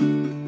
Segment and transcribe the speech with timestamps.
[0.00, 0.39] 牵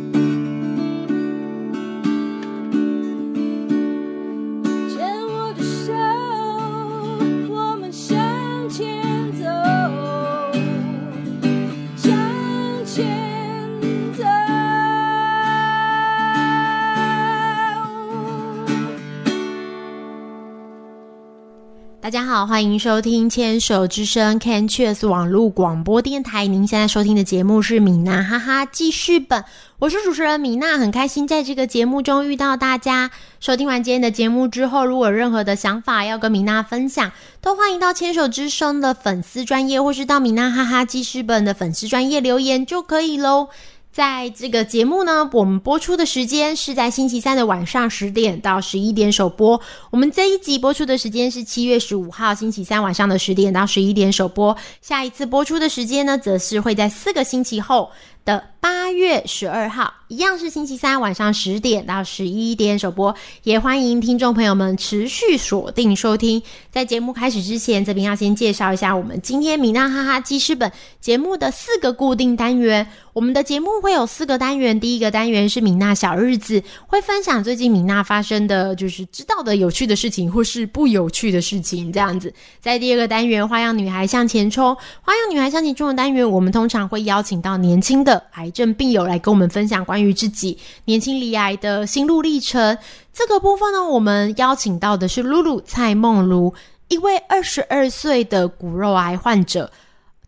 [22.12, 26.46] 大家好，欢迎收听牵手之声 Can Cheers 网络广播电台。
[26.46, 29.42] 您现在收听的节目是米娜哈哈记事本，
[29.78, 33.10] 我是主持人米娜，很开心在这个节目中遇到大家。
[33.40, 43.48] 收听完今天的节目之后，如果有任何的想法要跟米娜分享，都欢迎到牵手之声的粉丝专业，或是到米娜哈哈记事本的粉丝专业留言就可以喽。
[43.92, 49.60] 在这个节目呢，我们播出的时间是在星期三的晚上十点到十一点首播。
[49.90, 54.56] 我们这一集播出的时间是七月十五号星期三晚上的十点到十一点首播。
[54.80, 57.90] 下一次播出的时间呢，则是会在四个星期后
[58.24, 63.14] 的八月十二号，一样是星期三晚上十点到十一点首播。
[63.42, 66.40] 也欢迎听众朋友们持续锁定收听。
[66.70, 70.70] 在节目开始之前，这边要先介绍一下我们今天米娜哈哈记事本
[71.00, 72.86] 节目的四个固定单元。
[73.12, 82.32] 我们的节目会有四个单元，第一个单元是米娜小日子，会分享最近米娜发生的就是知道的有趣的事情，或是不有趣的事情这样子。
[82.58, 92.76] 在第二个单元花样女孩向前冲，花样女孩向前冲的单元，我们通常会邀请到年轻的癌症病友来跟我们分享关于自己年轻离癌的心路历程。
[93.12, 96.52] 这个部分呢，我们邀请到的是露露蔡梦如，
[96.88, 99.70] 一位二十二岁的骨肉癌患者。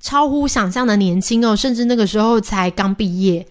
[0.01, 3.47] 超乎想象的年轻哦，甚至那个时候才刚毕业，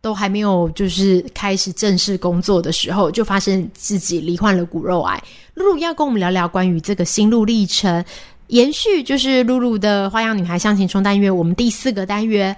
[0.00, 5.22] 都还没有就是开始正式工作的时候，就发现自己罹患了骨肉癌。
[5.54, 8.04] 露露要跟我们聊聊关于这个心路历程，
[8.48, 12.56] 延续就是露露的花样女孩向前冲单元，我们第四个单元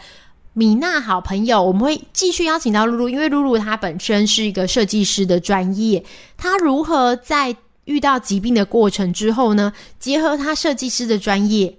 [0.54, 6.02] 米娜好朋友，我们会继续邀请到露露，因为露露她本身是一个设计师的专业，
[6.38, 11.76] 她如何在遇到疾病的过程之后呢，结合她设计师的专业，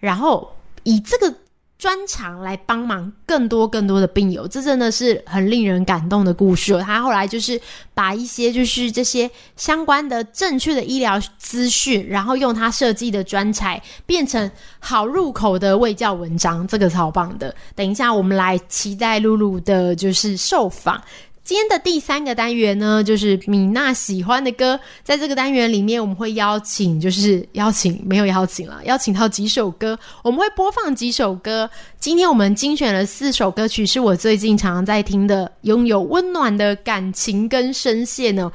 [0.00, 0.50] 然后。
[0.86, 1.34] 以这个
[1.84, 6.72] 专长来帮忙更多更多的病友，这真的是很令人感动的故事。
[6.80, 7.60] 他后来就是
[7.92, 17.54] 把一些就是这些相关的正确的医疗资讯，然后用他设计的专才变成好入口的卫教文章，这个超棒的。
[17.74, 20.98] 等一下我们来期待露露的就是受访。
[21.44, 24.80] 今天的第三个单元呢，就是米娜喜欢的歌。
[25.02, 31.68] 在这个单元里面，我们会邀请，就是邀请没有邀请了，邀请到几首歌，我们会播放几首歌。
[32.00, 38.50] 今天我们精选了四首歌曲，是我最近常常在听的，拥有温暖的感情跟声线呢。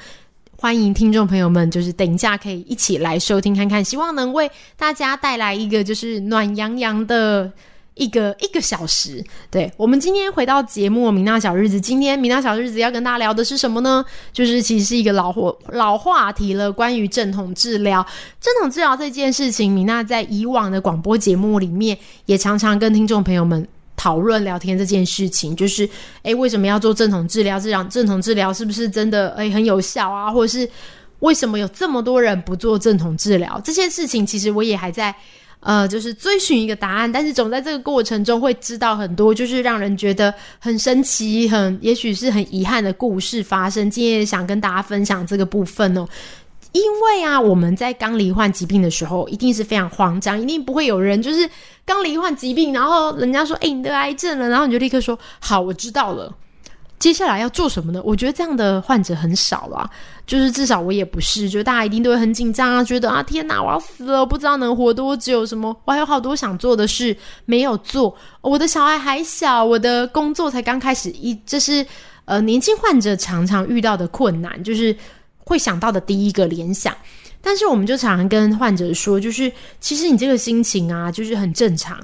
[0.58, 7.52] 欢迎听众朋友们，就是等一下可以一起来收听看看，希望能为大家带来一个就是暖洋洋的。
[8.00, 9.22] 一个一个小时，
[9.52, 14.04] 对我们今天回到节目《米娜小日子》，今天米娜小日子要跟大家聊的是什么呢？
[14.32, 18.06] 就是其实是一个老话老话题了，关于正统治疗。
[18.40, 23.68] 正统治疗这件事情，米娜在以往的广播节目里面也常常跟听众朋友们
[23.98, 25.88] 讨论聊天这件事情，就是
[26.24, 27.60] 诶，为什么要做正统治疗？
[27.60, 30.32] 这样正统治疗是不是真的诶很有效啊？
[30.32, 30.70] 或者是
[31.20, 33.62] 为什么有这么多人不做正统治疗？
[33.62, 35.14] 这些事情其实我也还在。
[35.62, 43.90] 呃，就是追寻一个答案，但是总在这个过程中会知道很多，就是让人觉得很神奇、很也许是很遗憾的故事发生。
[43.90, 46.08] 今天想跟大家分享这个部分哦，
[46.72, 51.50] 因为啊，我们在刚罹患疾病的时候，一定是非常慌张，一定不会有人就是
[51.86, 56.34] 刚罹患疾病，然后人家说：“哎，你得癌症了。”然后你就立刻说：“好，我知道了。”
[57.00, 58.02] 接下来要做什么呢？
[58.04, 59.90] 我觉得这样的患者很少啦，
[60.28, 67.16] 就是至少我也不是，就大家一定都会很紧张啊，觉得啊天哪，我要死了，不知道能活多久，什么我还有好多想做的事
[67.46, 71.86] 没有做，我的小孩还小，我的工作才刚开始，一这是
[72.26, 74.94] 呃年轻患者常常遇到的困难，就是
[75.38, 76.94] 会想到的第一个联想。
[77.42, 79.50] 但是我们就常常跟患者说，就是
[79.80, 81.98] 其实你这个心情啊，就是很正常。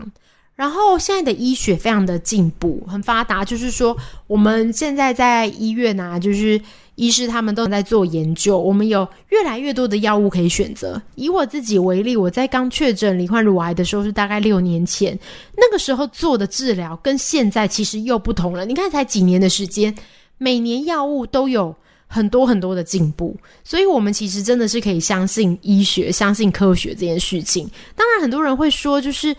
[0.56, 3.44] 然后现在的医学非常的进步，很发达。
[3.44, 3.96] 就是说，
[4.26, 6.60] 我们现在在医院啊，就是
[6.96, 11.02] 医师他们都在做研究，我们有越来越多的药物可以选择。
[11.16, 15.20] 以我自己为例，我在刚确诊罹患乳癌的时候是大概六年前，
[15.58, 18.66] 那个时候做的治疗跟现在其实又不同了。
[18.66, 19.94] 你看，才几年的时间，
[20.38, 21.76] 每年药物都有
[22.08, 23.36] 很多很多的进步，
[23.66, 27.70] 所以我们其实真的是可以相信医学、相信科学这件事情。
[27.94, 29.36] 当然，很多人会说，就是。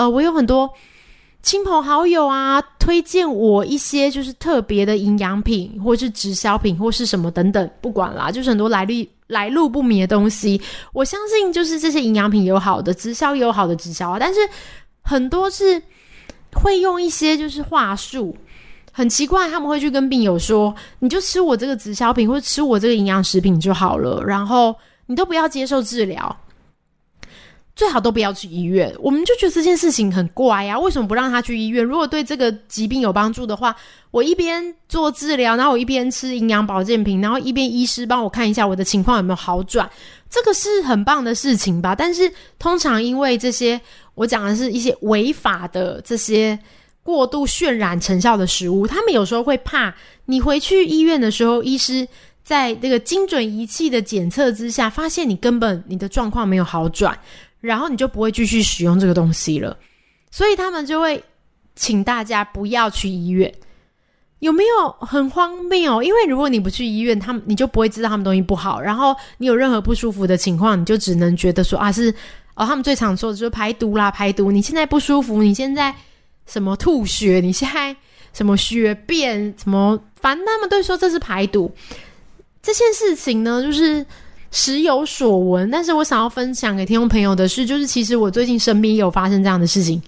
[0.00, 0.72] 呃，我有很多
[1.42, 10.58] 亲朋好友啊，推荐我一些就是特别的营养品，或是直销品，或是什么等等，不管啦，就是很多来历来路不明的东西。
[10.94, 14.40] 我相信，就是这些营养品有好的，直销有好的直销啊，但是
[15.02, 15.82] 很多是
[16.54, 18.34] 会用一些就是话术，
[18.90, 24.74] 很奇怪，他们会去跟病友说：“你就吃我这个直销品，或者吃我这个营养食品就好了，然后
[25.04, 26.34] 你都不要接受治疗。”
[27.80, 30.78] 最好都不要去医院，我们就觉得这件事情很怪呀。
[30.78, 31.82] 为什么不让他去医院？
[31.82, 33.74] 如果对这个疾病有帮助的话，
[34.10, 39.90] 我一边做治疗，然后我一边吃营养保健品，然后一边医师帮我看一下我的情况有没有好转，
[40.28, 41.94] 这个是很棒的事情吧？
[41.94, 43.80] 但是通常因为这些，
[44.14, 46.58] 我讲的是一些违法的这些
[47.02, 49.94] 过度渲染成效的食物，他们有时候会怕
[50.26, 52.06] 你回去医院的时候，医师
[52.44, 57.18] 在这个精准仪器的检测之下，发现你根本你的状况没有好转。
[57.60, 59.76] 然后你就不会继续使用这个东西了，
[60.30, 61.22] 所以他们就会
[61.76, 63.52] 请大家不要去医院。
[64.38, 66.02] 有没有很荒谬？
[66.02, 68.80] 因为如果你不去医院，他们你就不会知道他们东西不好。
[68.80, 72.10] 然后你有任何不舒服的情况，你就只能觉得说啊是
[72.54, 74.50] 哦，他们最常说的就是排毒啦，排毒。
[74.50, 75.94] 你现在不舒服，你现在
[76.46, 77.94] 什么吐血，你现在
[78.32, 81.70] 什么血便，什么反正他们都说这是排毒。
[82.62, 84.06] 这件事情呢，就是。
[84.50, 90.02] 时有所闻，但是我想要分享给听众朋友的是，就是其实我最近身边有发生这样的事情，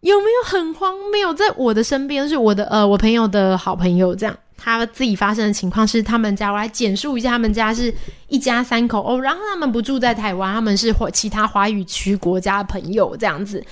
[0.00, 1.32] 有没有很荒谬？
[1.34, 7.94] 在我的身边是我的呃，我朋友的好朋友，这样他自己发生的情况是，他们家我来简述一下，他们家是
[8.28, 13.64] 一家三口哦，然后他们不住在台湾，他们是或其他华语区国家的朋友这样子。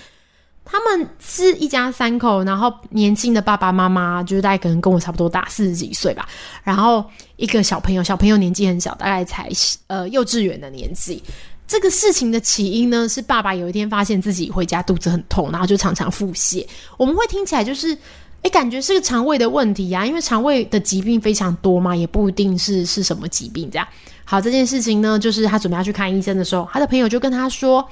[0.64, 6.26] 他们是一家三口，然后年轻的爸爸妈妈就是大概可能跟我差不多大，四十几岁吧。
[6.62, 7.04] 然后
[7.36, 9.50] 一个小朋友，小朋友年纪很小，大概才
[9.88, 11.22] 呃幼稚园的年纪。
[11.66, 16.66] 这个事情的起因呢，是爸爸有一天发现自己回家肚子很痛，然后就常常腹泻。
[16.96, 17.96] 我们会听起来就是，
[18.42, 23.86] 哎，感觉是个肠胃的问题呀，因为肠胃的疾病非常多嘛，也不一定是是什么疾病这样。
[24.24, 27.86] 好，这件事情呢，就是他准备要去看医生的时候，他的朋友就跟他说。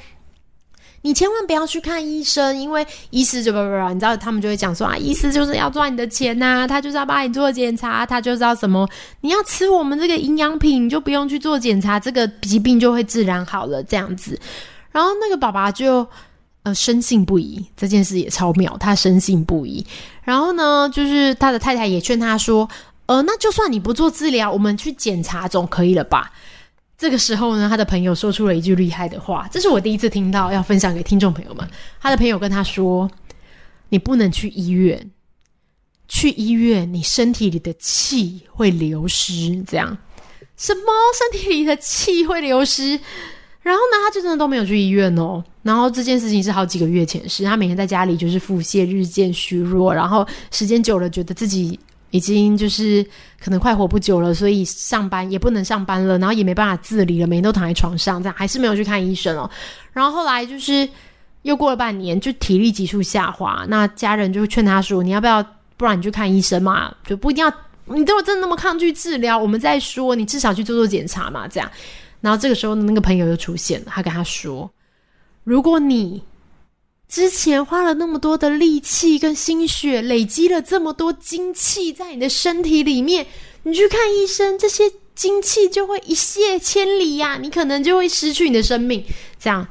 [1.02, 8.88] 你千万不要去看医生，因为医师就不不不，你知道他们就会讲说啊，医师就是要赚你的钱呐，他就是要帮你做检查，他就知道什么，
[9.22, 14.38] 你要吃我们这个营养品，你就不用去做检查，这个疾病就会自然好了这样子。
[14.92, 16.06] 然后那个爸爸就
[16.64, 19.84] 呃深信不疑，这件事也超妙，他深信不疑。
[20.22, 22.68] 然后呢，就是他的太太也劝他说，
[23.06, 26.30] 呃，那就算你不做治疗，我们去检查总可以了吧？
[27.00, 31.66] 这个时候呢，他的朋友说出了一句厉害的话，这是我第一次听到，要分享给听众朋友们。
[31.98, 33.10] 他的朋友跟他说
[33.88, 35.10] ：“你不能去医院，
[36.08, 39.96] 去医院你身体里的气会流失。”这样
[40.58, 40.82] 什么？
[41.32, 43.00] 身体里的气会流失？
[43.62, 45.42] 然后呢，他就真的都没有去医院哦。
[45.62, 51.80] 然后这件事情是好几个月前事，他每天在家里就是腹泻，日渐虚弱，然后时间久了，觉得自己。
[52.10, 53.04] 已经就是
[53.40, 59.48] 可能快活不久了，所以上班也不能上班了，然后也没办法自理了，每天都躺在床上，这样还是没有去看医生哦。
[59.92, 60.88] 然后后来就是
[61.42, 65.44] 又过了半年，就体力急速下滑，那家人就劝他说：“你要不要？
[65.76, 67.50] 不然你去看医生嘛，就不一定要。
[67.86, 71.70] 你如果真的那么抗拒治疗，我们再说，你至少去做做检查嘛，这样。”
[72.20, 74.70] 然后这个时候那个朋友又出现了，他跟他说
[75.44, 76.22] ：“如果你……”
[77.10, 83.26] 之前花了那么多的力气跟心血，累积了这么多精气在你的身体里面，
[83.64, 84.84] 你去看医生，这些
[85.16, 89.04] 精气就会一泻千里呀，你可能就会失去你的生命。
[89.40, 89.66] 这样，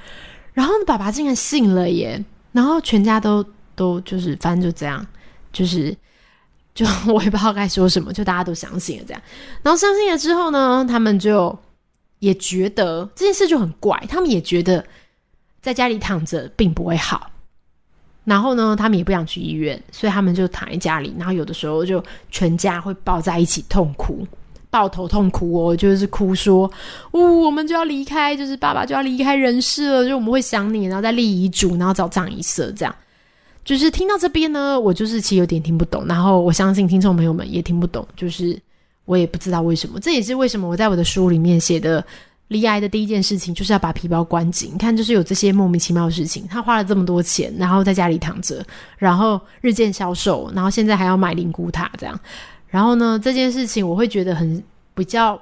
[0.52, 2.22] 然后爸爸竟然信了耶，
[2.52, 3.44] 然后全家都
[3.74, 5.08] 都就是反正就这样，
[5.54, 5.96] 就是
[6.76, 9.22] 就我也不知道该说什么，就大家都相信了这样。
[9.64, 11.58] 然后相信了之后呢，他们就
[12.20, 14.86] 也觉得这件事就很怪，他们也觉得。
[15.62, 17.30] 在家里躺着并不会好，
[18.24, 24.26] 然后呢，他们也不想去医院，所以他们就躺在家里，然后有的时候就全家会抱在一起痛哭，
[24.70, 26.72] 抱头痛哭哦，就是哭说，
[27.12, 32.96] 呜，我们就要离开，就是爸爸就要离开人世了，就我们会想你，然后再立遗嘱，然后找葬仪社，这样，
[33.66, 38.58] 就是听到这边呢，我就是其实有点听不懂，然后我相信听众朋友们也听不懂，就是
[39.04, 42.06] 我也不知道为什么，这也是为什么我在我的书里面写的。
[42.50, 44.72] 离癌的第一件事情就是要把皮包关紧。
[44.74, 46.48] 你看，就是有这些莫名其妙的事情。
[46.48, 48.66] 他花了这么多钱，然后在家里躺着，
[48.98, 52.20] 然后日渐消瘦，然后现在还要买灵骨塔这样。
[52.68, 54.64] 然后呢，这件事情我会觉得很
[54.94, 55.40] 比较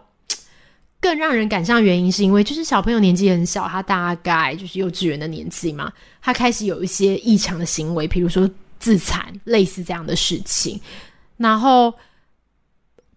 [0.99, 1.83] 更让人感伤。
[1.83, 8.49] 原因是因为就是小朋友年纪很小，他大概就是幼稚园的年纪嘛，他开始有一些异常的行为，比如说
[8.79, 10.79] 自残，类似这样的事情，
[11.37, 11.93] 然后。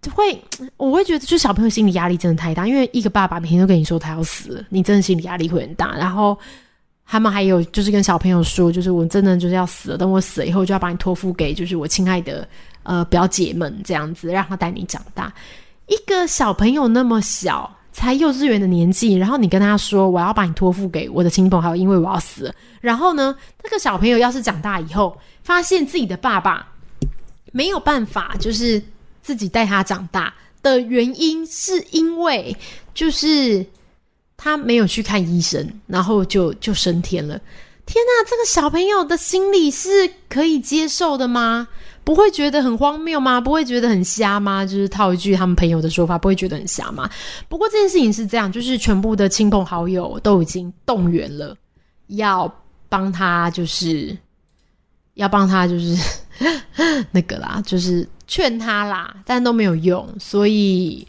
[0.02, 0.42] 就会，
[0.78, 5.95] 我会觉得，就小朋友心理压力真的太大，因为一个爸爸每天都跟你说他要死，你真的心理压力会很大。
[5.95, 6.38] 然后
[7.07, 12.49] 他们还有就是跟小朋友说，就是我真的就是要死了，等我死了以后，就要把你托付给就是我亲爱的
[12.83, 15.30] 呃表姐们这样子，让他带你长大。
[15.87, 22.54] 一个小朋友那么小，才幼稚园的年纪，然后你跟他说我要把你托付给我的亲朋好友，因为我要死了。
[22.80, 26.66] 然后呢，那个小朋友要是长大以后，发现自己的爸爸。
[27.52, 28.80] 没有办法，就是
[29.30, 32.56] 自己带他长大的原因，是因为
[32.92, 33.64] 就是
[34.37, 37.40] 他没有去看医生，然后就就升天了。
[37.87, 39.88] 天哪，这个小朋友的心理是
[40.28, 41.68] 可以接受的吗？
[42.02, 43.40] 不会觉得很荒谬吗？
[43.40, 44.66] 不会觉得很瞎吗？
[44.66, 47.08] 就是套一句他们朋友的说法，不会觉得很瞎吗？
[47.49, 51.56] 不过这件事情是这样，就是全部的亲朋好友都已经动员了，
[52.08, 52.52] 要
[52.88, 54.16] 帮他，就是
[55.14, 55.96] 要帮他，就是
[57.12, 60.08] 那个啦，就是劝他啦，但都没有用。
[60.20, 61.04] 所以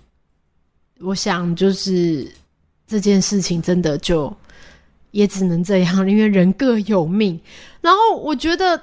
[0.99, 2.29] 我想，就是
[2.87, 4.35] 这件事情真的就
[5.11, 7.39] 也只能这样，因为人各有命。
[7.79, 8.81] 然后我觉得。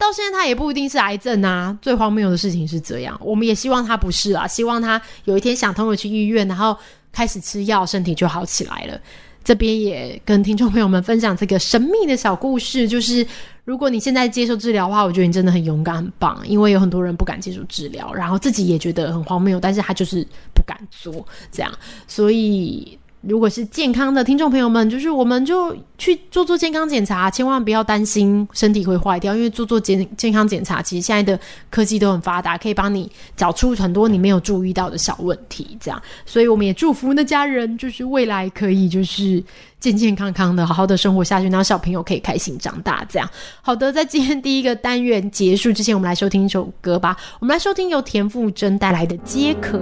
[0.00, 1.78] 到现在他也不一定是癌症啊！
[1.82, 6.74] 最荒谬的事情是这样，我们也希望他不是啊，希望他有一天想通了去医院，然后
[7.12, 8.98] 开始吃药，身体就好起来了。
[9.42, 13.26] 这边也跟听众朋友们分享这个神秘的小故事，就是
[13.64, 21.72] 如果你现在接受治疗的话，我觉得你真的很勇敢、很棒，因为有很多人不敢接受治疗，然后自己也觉得很荒谬，但是他就是不敢做这样，
[22.06, 22.98] 所以。
[23.22, 35.76] 如果是健康的听众朋友们，就是我们就去做做健康检查，千万不要担心身体会坏掉，因为做做健健康检查，其实现在的科技都很发达，可以帮你找出很多你没有注意到的小问题。
[35.78, 39.44] 这样，所以我们也祝福那家人，就是未来可以就是
[39.78, 43.04] 健健康康的好好的生活下去，然后小朋友可以开心长大。
[43.06, 43.28] 这样，
[43.60, 47.14] 好的，在今天第一个单元结束之前，我们来收听一首歌吧。
[47.38, 49.76] 我们来收听由田馥甄带来的《皆可》。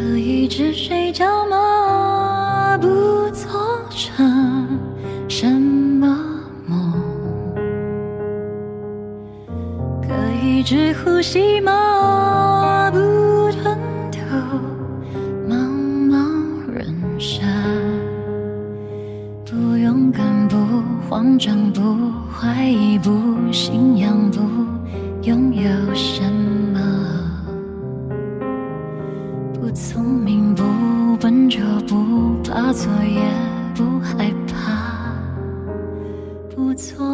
[0.00, 2.78] 可以只睡觉吗？
[2.80, 2.88] 不
[3.32, 3.50] 做
[3.90, 4.66] 成
[5.28, 6.06] 什么
[6.66, 6.94] 梦？
[10.00, 10.08] 可
[10.42, 12.90] 以只呼吸吗？
[12.90, 12.98] 不
[13.52, 13.78] 吞
[14.10, 14.18] 吐
[15.46, 15.68] 茫
[16.08, 17.46] 茫人生。
[19.44, 20.56] 不勇敢，不
[21.10, 23.10] 慌张，不怀疑，不
[23.52, 23.89] 信
[29.72, 30.64] 聪明，不
[31.18, 33.20] 笨拙，不怕错，也
[33.74, 35.14] 不害怕，
[36.54, 37.09] 不错。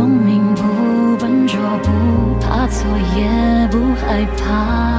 [0.00, 1.90] 聪明，不笨拙，不
[2.40, 4.89] 怕错，也不害怕。